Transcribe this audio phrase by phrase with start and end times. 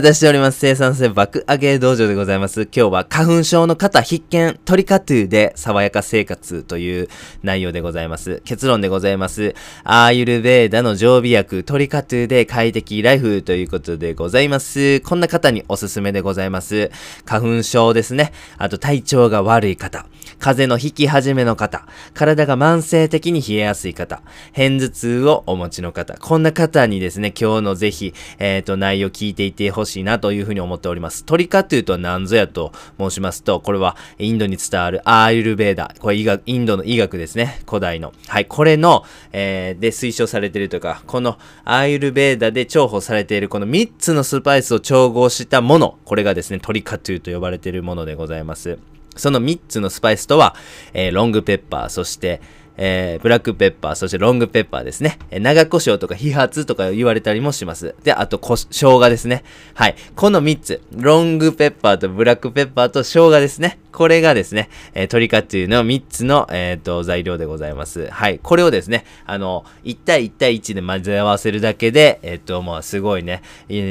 [0.00, 2.62] 出しております生産性爆上げ道場でございます。
[2.62, 7.08] 今日は花粉症の方必見、トリカトゥーで爽やか生活という
[7.44, 8.42] 内容でございます。
[8.44, 9.54] 結論でございます。
[9.84, 14.98] アーユルベーダの常備薬、トリカトゥーで快適ライフということでございます。
[14.98, 16.90] こんな方におすすめでございます。
[17.24, 18.32] 花粉症ですね。
[18.58, 20.06] あと体調が悪い方、
[20.40, 24.22] 風邪の引き始めの方、体が慢性的に冷えやすい方、
[24.56, 31.24] 片頭痛をお持ちの方、こんな方にですね、今日のぜひ、えっ、と、内容聞いていてほしいしいなというふうに思っております。
[31.24, 38.12] トリカトゥーとは何ぞやと申しますと、これはインドに伝わるアーユルベーダ、これ医学、インドの医学ですね、古代の。
[38.28, 48.78] はい、これの、えーで推奨されているというか、このアーユルベーダで重宝されているこの3つのスパイスを調合したもの、これがですね、トリカトゥーと呼ばれているものでございます。
[49.16, 50.54] その3つのスパイスとは、
[50.92, 52.40] えーロングペッパー、そして、
[52.76, 55.18] えーブラックペッパー、そしてロングペッパーですね。
[55.30, 57.94] えー長胡椒とか飛髪とか言われたりもします。
[58.02, 59.44] で、あとこ、生姜ですね。
[59.74, 59.96] はい。
[60.14, 60.82] この3つ。
[60.92, 63.78] ロングペッパーとブラックペッパーと生姜ですね。
[63.94, 68.08] これがですね、えー、トリカっていうの3つの、えっ、と、材料でございます。
[68.10, 68.40] はい。
[68.42, 73.42] これをですね、あの、1対1対1で混ぜ合わせるだけで、えっ、と、まあ、すごいね、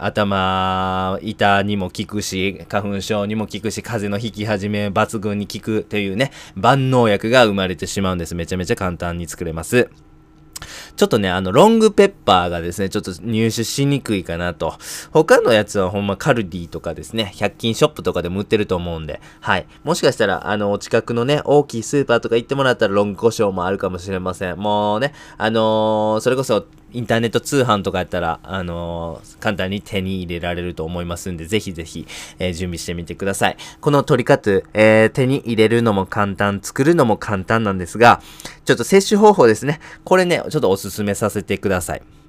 [0.00, 8.34] 頭、痛にも効くし、花粉症にも効くし、風邪の引き始め抜群に効くというね、万能薬が生まれてしまうんです。
[8.34, 9.90] めちゃめちゃ簡単に作れます。
[10.96, 14.74] ちょっとね、あの、ロングペッパーがですね、ちょっと入手しにくいかなと。
[15.10, 19.66] 他のやつはほんまカルディとかですね、100均ショップとかでも売ってると思うんで、はい。
[19.82, 24.56] もしかしたら、あの、お近くのね、大きいスーパーとか行ってもらったらロング胡椒もあるかもしれません。
[24.56, 32.06] もうね、あのーそれこそ、インターネット通販とかやったら、あのー簡単に手に入れられると思いますんで、ぜひぜひ、
[32.38, 33.56] えー準備してみてください。
[33.80, 38.22] このトリカトゥ、えー手に入れるのも簡単、作るのも簡単なんですが、
[38.64, 39.80] ちょっと摂取方法ですね。
[40.04, 42.23] これね、ちょっとおすすめさせてください。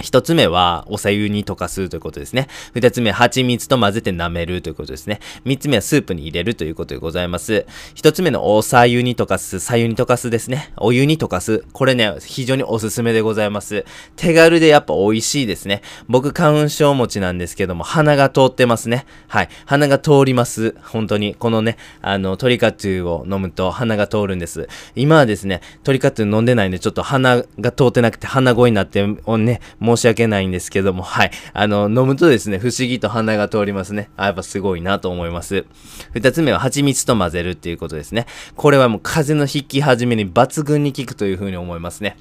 [0.00, 2.48] 一つ目は、お茶湯に溶かすということですね。
[2.74, 5.20] 二つ目は、蜂蜜と混ぜて舐めるということですね。
[5.44, 7.66] 三つ目は、スープに入れるということでございます。
[7.94, 10.72] 一つ目の、お茶湯に溶かす、茶湯に溶かすですね。
[10.76, 11.64] お湯に溶かす。
[11.72, 13.84] これね、非常におすすめでございます。
[14.16, 15.82] 手軽でやっぱ美味しいですね。
[16.08, 19.06] 僕、花粉症持ちなんですけども、鼻が通ってますね。
[19.28, 19.48] はい。
[19.64, 20.74] 鼻が通ります。
[20.82, 21.34] 本当に。
[21.34, 24.68] このね、あの、トリカトゥーを飲むと鼻が通るんです。
[24.94, 31.30] 今はですね、トリカトゥー飲んでないんで、ちょっと鼻が通ってなくて鼻声になって、ね、申し訳ないんですけども、はい。
[31.52, 34.10] あの、飲むとですね、不思議と鼻が通りますね。
[34.16, 35.64] あ、やっぱすごいなと思います。
[36.12, 38.26] 二つ目は蜂蜜と混ぜるっていうことですね。
[38.56, 42.16] これはもう風邪の引き始めに抜群に効くというふうに思いますね。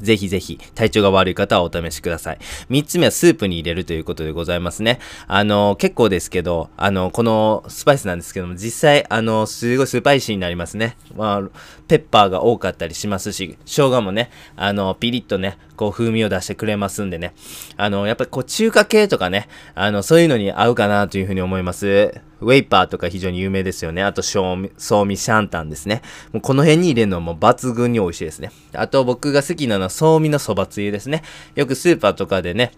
[0.00, 2.38] ぜひぜひ、体調が悪い方はお試しください。
[2.68, 4.98] 三つ目はスープに入れるということでございますね。
[5.26, 10.96] あの、結構ですけど、あの、このスパイスなんですけども、実際、あの、すごいスパイシーになりますね。
[11.16, 11.48] まあ、
[11.88, 17.34] ペッパーが多かったりしますし、生姜もね、あの、ピリッとね、こう、風味を出してくれますんでね。
[17.76, 22.20] あの、やっぱりこう、中華系とかね、あの、そういうのに合うかなというふうに思います。
[22.40, 24.02] ウェイパーとか非常に有名ですよね。
[24.02, 26.02] あと、ソーミ、ソーミシャンタンですね。
[26.32, 28.50] もうこの辺に入れるのも抜群に美味しいですね。
[28.72, 31.22] あと、僕が好きなのは、ソーミのそばつゆですね。
[31.54, 32.72] よくスーパーとかでね、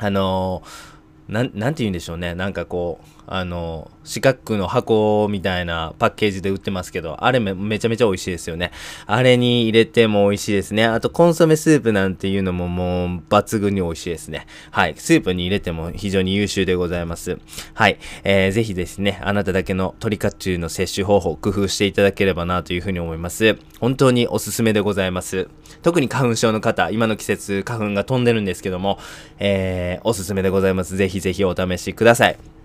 [0.00, 0.97] あのー
[1.28, 2.34] なん、なんて言うんでしょうね。
[2.34, 8.72] なんかこう、あの、四角の箱みたいなパッケージで売ってますけど、あれめめちゃめちゃ美味しいですよね。
[9.06, 10.86] あれに入れても美味しいですね。
[10.86, 14.46] あと、コンソメスープなんていうのももう抜群に美味しいですね。
[14.70, 14.94] はい。
[14.96, 17.38] スープに入れても非常に優秀でございます。
[17.74, 17.98] はい。
[18.24, 23.58] えー、ぜひですね、あなただけのトリカチュウの摂取方法、工夫していただければなというふうに思います。
[23.78, 25.48] 本当におすすめでございます。
[25.82, 28.98] 特に花粉症の方、今の季節花粉が飛んでるんですけども、
[29.38, 30.96] えー、おすすめでございます。
[30.96, 32.57] ぜひぜひお試しください。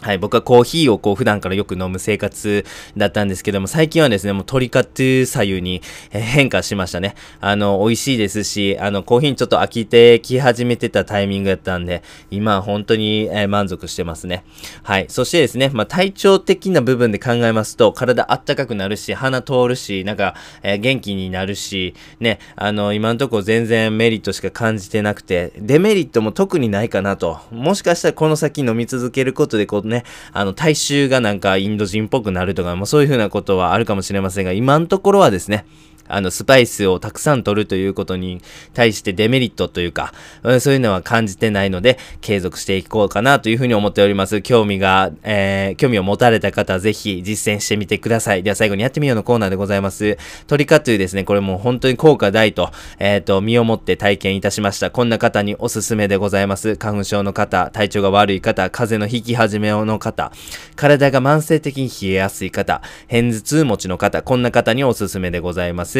[0.00, 2.64] はい、僕はコーヒーをこう普段からよく飲む生活
[2.96, 7.16] だったんですけども、最近はですね、もうトリカト左右に変化しましたね。
[7.40, 14.44] あの、美味しいですし、あの、コーヒーにちょっと飽きてき始めてたタイミングだったんで、今は本当に、えー満足してますね。
[14.82, 15.06] はい。
[15.08, 27.40] そしてですね、まあ、体調的な部分で考えますと、体あったかくなるし、鼻通るし、なんか、えー元気になるし、ね、あの、今のところ全然メリットしか感じてなくて、デメリットも特にないかなと。
[27.50, 35.64] もしかしたらこの先飲み続けることで、こうね、あの、体臭がなんかインド人っぽくなるとか、まあ、そういうふうなことはあるかもしれませんが、今のところはですね、
[36.08, 38.40] あの、スパイスをたくさん取るということに
[38.74, 40.12] 対してデメリットというか、
[40.42, 44.42] うんそういうのは感じてないので、継続していこうかなというふうに思っております。
[44.42, 48.42] 興味が、えー、興味を持たれた方ぜひ実践してみてください。
[48.42, 50.18] では最後にやってみようのコーナーでございます。
[50.46, 54.90] トリカというですね、これもう本当に効果大と、えっ、と、身をもって体験いたしました。
[54.90, 56.76] こんな方におすすめでございます。
[56.76, 60.32] 花粉症の方、体調が悪い方、風邪の引き始めの方、
[60.76, 65.97] 体が慢性的に冷えやすい方、片頭痛持ちの方、こんな方におすすめでございます。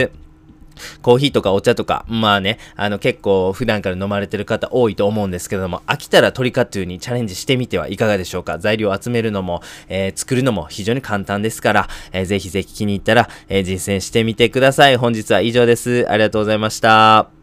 [1.03, 8.61] コーヒーとかお茶とか、まあね、あの結構普段から飲まれてる方多いと思うんですけども、飽きたらトリカトゥーにチャレンジしてみてはいかがでしょうか？
[8.61, 14.97] 材料を集めるのも、えー、作るのも非常に簡単ですから、えー、ぜひぜひ気に入ったら、えー、実践してみてください。
[14.97, 16.09] 本日は以上です。
[16.09, 17.38] ありがとうございました。